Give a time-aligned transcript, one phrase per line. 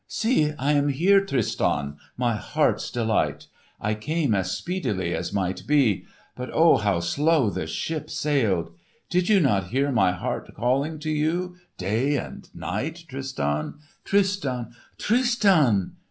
[0.07, 3.45] "See, I am here, Tristan—my heart's delight!
[3.79, 6.77] I came as speedily as might be, but oh!
[6.77, 8.71] how slow the ship sailed!
[9.11, 15.97] Did you not hear my heart calling to you, day and night, Tristan, Tristan, Tristan!